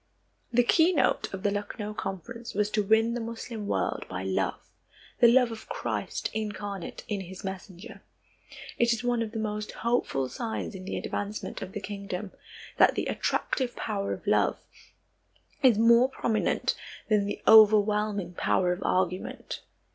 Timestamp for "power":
13.75-14.11, 18.33-18.73